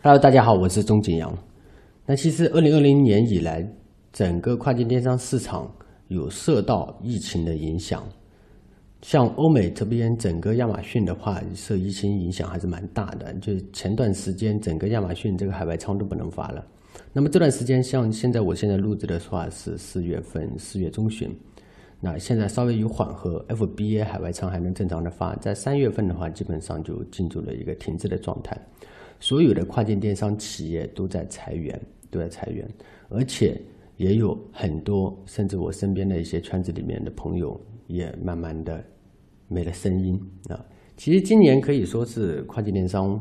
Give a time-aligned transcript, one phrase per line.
[0.00, 1.36] Hello，大家好，我是钟景阳。
[2.06, 3.68] 那其实二零二零年以来，
[4.12, 5.68] 整个跨境电商市场
[6.06, 8.04] 有受到疫情的影响。
[9.02, 13.34] 像欧美这边，整个亚马逊的话，受疫情影响还是蛮大的。
[13.40, 16.64] 就前段时间，整个亚马逊这个海外仓都不能发了。
[17.12, 21.28] 那么这段时间，像现在我现在录制的话是四月份，四月中旬。
[22.00, 25.34] 那现在稍微有缓和，FBA 海外仓还能正常的发。
[25.36, 28.56] 在三月份的话，基本上就进入了一个停滞的状态。
[29.20, 31.80] 所有的跨境电商企业都在裁员，
[32.10, 32.68] 都在裁员，
[33.08, 33.60] 而且
[33.96, 38.84] 也有很多，甚至我身边的一些圈子里面的朋友也慢慢的
[39.48, 40.64] 没了声音啊。
[40.96, 43.20] 其实今年可以说是跨境电商，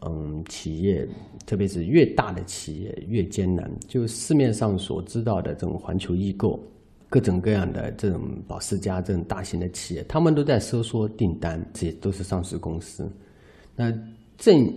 [0.00, 1.08] 嗯，企业
[1.44, 3.70] 特别是越大的企业越艰难。
[3.86, 6.62] 就市面上所知道的这种环球易购。
[7.08, 13.08] 各种各样的这种保时家这种大型的企业，他们都在收缩订单，这些都是上市公司。
[13.76, 13.92] 那
[14.36, 14.68] 正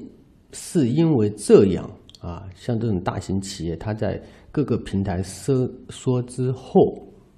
[0.51, 1.89] 是因为这样
[2.19, 4.21] 啊，像这种大型企业，它在
[4.51, 6.75] 各个平台收缩之后，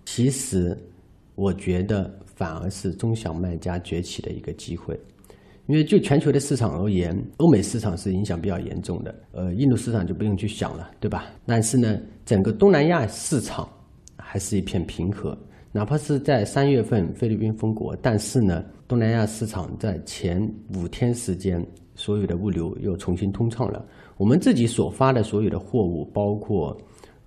[0.05, 0.77] 其实
[1.35, 4.99] 我觉得反而是中小卖家崛起的一个机会。
[5.67, 11.27] 因为就全球的市场而言，欧美市场是影响比较严重的，呃，印度市场就不用去想了，对吧？
[11.45, 13.67] 但是呢，整个东南亚市场。
[14.23, 15.37] 还是一片平和，
[15.73, 20.39] 哪怕是在三月份菲律宾封国，但是呢，东南亚市场在前
[20.73, 21.61] 五天时间，
[22.01, 23.85] 所有的物流又重新通畅了。
[24.17, 26.75] 我们自己所发的所有的货物，包括，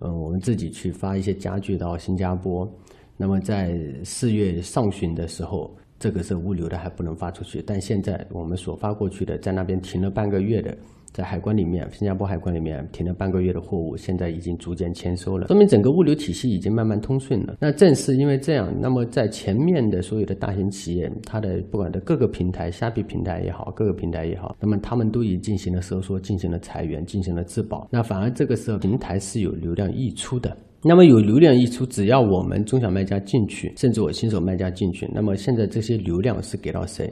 [0.00, 2.68] 嗯，我们自己去发一些家具到新加坡，
[3.16, 10.76] 那么在四月上旬的时候，这个是物流的还不能发出去，但现在我们所发过去的，在那边停了半个月的。
[11.14, 17.56] 在海关里面，新加坡海关里面停了半个月的货物，现在已经逐渐签收了，说明整个物流体系已经慢慢通顺了。
[17.60, 27.86] 那正是因为这样，那么在前面的所有的大型企业，它的不管的各个平台，虾皮平台也好，各个平台也好，那么他们都已进行了收缩，进行了裁员，进行了自保。
[27.92, 30.56] 那反而这个时候平台是有流量溢出的。
[30.82, 37.08] 那么有流量溢出，只要我们中小卖家进去，甚至我新手卖家进去，那么现在这些流量是给到谁？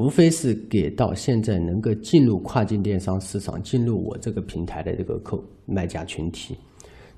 [0.00, 6.56] 无非是给到现在能够进入跨境电商市场、进入我这个平台的这个客卖家群体。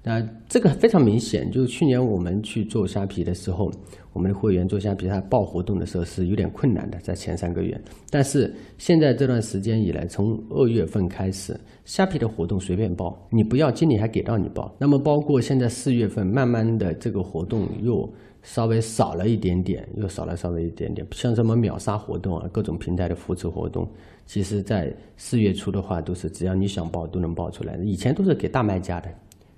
[0.03, 3.71] 那这个非常明显，就是去年我们去做虾皮的时候，
[4.13, 7.81] 我们的会员做虾皮，他报活动的时候是有点困难的，在前三个月。
[8.11, 14.75] 但是现在这段时间以来，从二月份开始，虾皮的活动随便报，你不要经理还给到你报。
[14.77, 18.13] 那么包括现在四月份，慢慢的这个活动又。
[18.43, 23.89] 稍微少了一点点，又少了稍微一点点，像什么秒杀活动啊，各种平台的扶持活动，
[24.27, 27.77] 其实在四月初的话，都是只要你想报都能报出来。
[27.77, 29.09] 以前都是给大卖家的，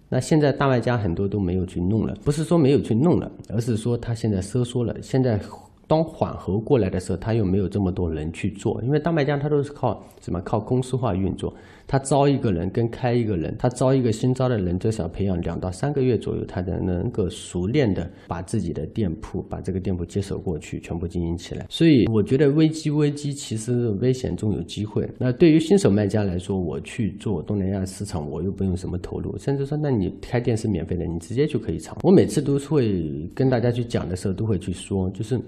[0.08, 4.94] 那现在大卖家很多都没有去弄了，不是说没有去弄了，而是说他现在收缩了。
[5.02, 5.40] 现在。
[5.86, 10.40] 当缓和过来的时候，他又没有这么多人去做，因为大卖家他都是靠什么？
[10.40, 11.52] 靠公司化运作。
[11.86, 21.66] 他招一个人跟开一个人，他招一个新招的人，至少培养两到三个月左右，他才能够熟练的把自己的店铺，把这个店铺接手过去，全部经营起来。
[21.68, 25.06] 所以我觉得危机危机其实危险中有机会。
[25.18, 31.94] 那对于新手卖家来说，我去做东南亚市场，我又不用什么投入，甚至说，那你开店是免费的，你直接就可以尝。
[32.02, 35.38] 我每次都会跟大家去讲的时候，都会去说，就是。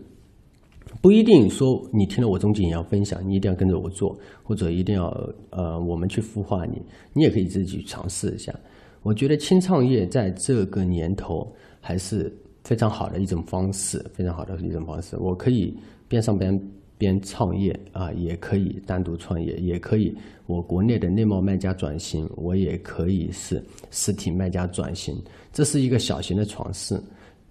[1.01, 5.09] 不一定说你听了我钟景阳分享，你一定要跟着我做，或者一定要
[5.51, 8.55] 呃我们去孵化你，你也可以自己去尝试一下。
[9.03, 12.33] 我觉得轻创业在这个年头还是
[12.65, 15.17] 非常好的一种方式，非常好的一种方式。
[15.19, 15.77] 我可以
[16.09, 16.61] 边上边
[16.99, 20.13] 边创业啊，也可以单独创业，也可以
[20.47, 25.17] 我国内的内贸卖家转型，我也可以是实体卖家转型，
[25.53, 27.01] 这是一个小型的尝试。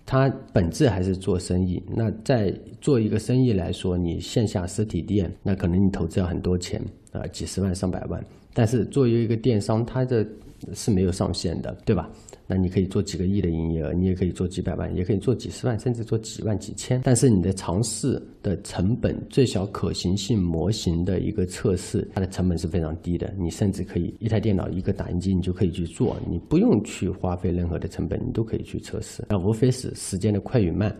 [0.05, 1.81] 它本质还是做生意。
[1.87, 8.23] 那在做一个生意来说，你线下实体店，那可能你投资要很多钱啊，几十万上百万。
[8.53, 10.25] 但是作为一个电商，它的
[10.73, 12.09] 是没有上限的，对吧？
[12.47, 17.01] 那你可以做几个亿的营业额，你也可以做几百万，也可以做几十万，甚至做几万、几千。
[17.03, 23.33] 但是你的尝试的成本、最小可行性模型的一个测试，它的成本是非常低的。
[23.37, 29.23] 你甚至可以一台电脑、一个打印机，你就可以去做，你不用去花费任何的成本，你都可以去测试。
[29.27, 30.95] 那无非是时间的快与慢。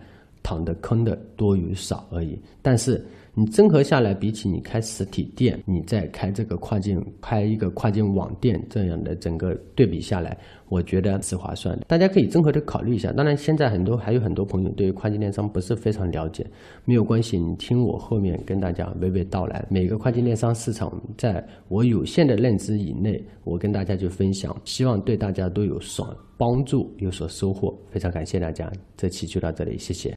[0.46, 3.04] 躺的坑的多与少而已，但是
[3.34, 10.38] 你综合下来，比起你开实体店，你再开这个跨境开一个跨境网店这样的整个对比下来，
[10.68, 11.86] 我觉得是划算的。
[11.88, 13.10] 大家可以综合的考虑一下。
[13.12, 16.46] 当然，现在很多还有很多朋友对于跨境电商不是非常了解，
[16.84, 19.66] 没有关系，你听我后面跟大家娓娓道来。
[19.68, 27.76] 每个跨境电商市场，在我有限的认知以内，我跟大家去分享，希望对大家都有所帮助，有所收获。
[27.90, 30.14] 非常感谢大家，这期就到这里，谢谢。